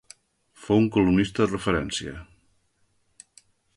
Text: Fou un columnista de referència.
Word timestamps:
Fou 0.61 0.79
un 0.83 0.87
columnista 0.95 1.43
de 1.45 1.49
referència. 1.51 2.15